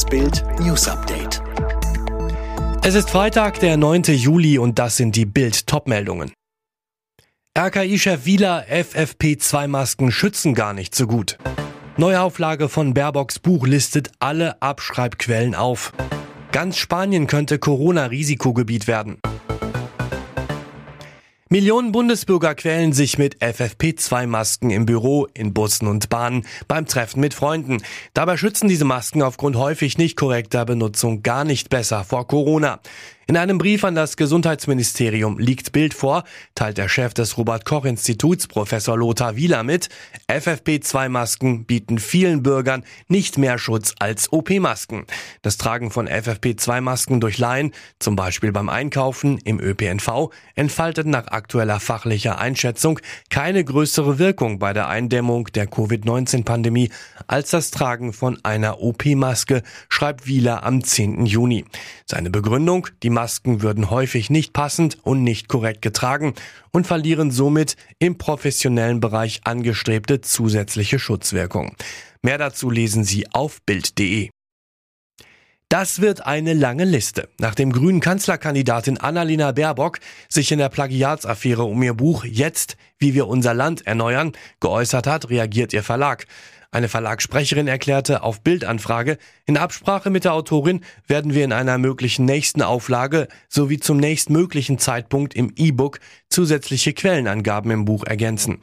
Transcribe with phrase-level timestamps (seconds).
[0.00, 1.42] Das Bild News Update.
[2.82, 4.04] Es ist Freitag, der 9.
[4.04, 6.32] Juli und das sind die Bild Topmeldungen.
[7.58, 11.36] RKI-Chef Wieler, FFP2-Masken schützen gar nicht so gut.
[11.98, 15.92] Neuauflage von Baerbocks Buch listet alle Abschreibquellen auf.
[16.50, 19.18] Ganz Spanien könnte Corona-Risikogebiet werden.
[21.52, 27.34] Millionen Bundesbürger quälen sich mit FFP2-Masken im Büro, in Bussen und Bahnen, beim Treffen mit
[27.34, 27.78] Freunden.
[28.14, 32.78] Dabei schützen diese Masken aufgrund häufig nicht korrekter Benutzung gar nicht besser vor Corona.
[33.30, 36.24] In einem Brief an das Gesundheitsministerium liegt Bild vor,
[36.56, 39.88] teilt der Chef des Robert-Koch-Instituts, Professor Lothar Wieler mit,
[40.28, 45.06] FFP2-Masken bieten vielen Bürgern nicht mehr Schutz als OP-Masken.
[45.42, 47.70] Das Tragen von FFP2-Masken durch Laien,
[48.00, 54.72] zum Beispiel beim Einkaufen im ÖPNV, entfaltet nach aktueller fachlicher Einschätzung keine größere Wirkung bei
[54.72, 56.90] der Eindämmung der Covid-19-Pandemie
[57.28, 61.26] als das Tragen von einer OP-Maske, schreibt Wieler am 10.
[61.26, 61.64] Juni.
[62.06, 66.32] Seine Begründung, die Masken würden häufig nicht passend und nicht korrekt getragen
[66.70, 71.76] und verlieren somit im professionellen Bereich angestrebte zusätzliche Schutzwirkung.
[72.22, 74.30] Mehr dazu lesen Sie auf Bild.de.
[75.68, 77.28] Das wird eine lange Liste.
[77.38, 83.28] Nachdem grünen Kanzlerkandidatin Annalena Baerbock sich in der Plagiatsaffäre um ihr Buch Jetzt, wie wir
[83.28, 86.26] unser Land erneuern, geäußert hat, reagiert ihr Verlag.
[86.72, 92.26] Eine Verlagssprecherin erklärte auf Bildanfrage, in Absprache mit der Autorin werden wir in einer möglichen
[92.26, 95.98] nächsten Auflage sowie zum nächstmöglichen Zeitpunkt im E-Book
[96.28, 98.58] zusätzliche Quellenangaben im Buch ergänzen.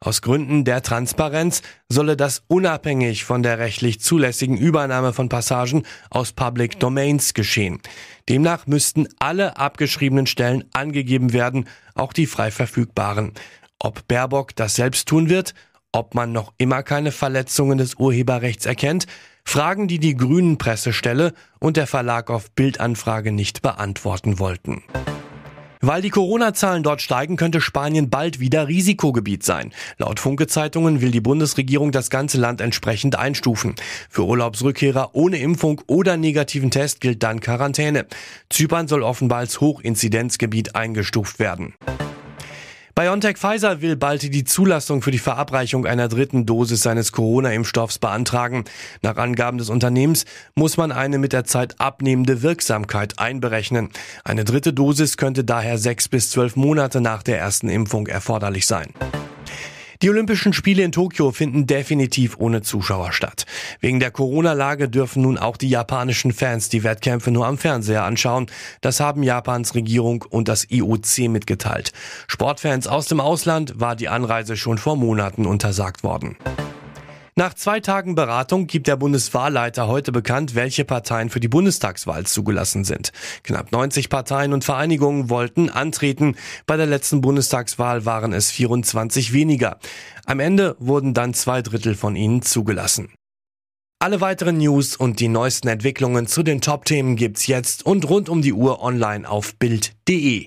[0.00, 6.32] Aus Gründen der Transparenz solle das unabhängig von der rechtlich zulässigen Übernahme von Passagen aus
[6.32, 7.80] Public Domains geschehen.
[8.28, 13.32] Demnach müssten alle abgeschriebenen Stellen angegeben werden, auch die frei verfügbaren.
[13.78, 15.54] Ob Baerbock das selbst tun wird
[15.92, 19.06] ob man noch immer keine Verletzungen des Urheberrechts erkennt,
[19.44, 24.82] Fragen, die die Grünen Pressestelle und der Verlag auf Bildanfrage nicht beantworten wollten.
[25.80, 29.72] Weil die Corona-Zahlen dort steigen, könnte Spanien bald wieder Risikogebiet sein.
[29.98, 33.76] Laut Funke-Zeitungen will die Bundesregierung das ganze Land entsprechend einstufen.
[34.10, 38.06] Für Urlaubsrückkehrer ohne Impfung oder negativen Test gilt dann Quarantäne.
[38.50, 41.74] Zypern soll offenbar als Hochinzidenzgebiet eingestuft werden.
[42.98, 48.64] BioNTech Pfizer will bald die Zulassung für die Verabreichung einer dritten Dosis seines Corona-Impfstoffs beantragen.
[49.02, 50.24] Nach Angaben des Unternehmens
[50.54, 53.90] muss man eine mit der Zeit abnehmende Wirksamkeit einberechnen.
[54.24, 58.94] Eine dritte Dosis könnte daher sechs bis zwölf Monate nach der ersten Impfung erforderlich sein.
[60.02, 63.46] Die Olympischen Spiele in Tokio finden definitiv ohne Zuschauer statt.
[63.80, 68.46] Wegen der Corona-Lage dürfen nun auch die japanischen Fans die Wettkämpfe nur am Fernseher anschauen.
[68.80, 71.92] Das haben Japans Regierung und das IOC mitgeteilt.
[72.28, 76.36] Sportfans aus dem Ausland war die Anreise schon vor Monaten untersagt worden.
[77.38, 82.82] Nach zwei Tagen Beratung gibt der Bundeswahlleiter heute bekannt, welche Parteien für die Bundestagswahl zugelassen
[82.84, 83.12] sind.
[83.42, 86.36] Knapp 90 Parteien und Vereinigungen wollten antreten.
[86.64, 89.78] Bei der letzten Bundestagswahl waren es 24 weniger.
[90.24, 93.12] Am Ende wurden dann zwei Drittel von ihnen zugelassen.
[93.98, 98.40] Alle weiteren News und die neuesten Entwicklungen zu den Top-Themen gibt's jetzt und rund um
[98.40, 100.46] die Uhr online auf Bild.de.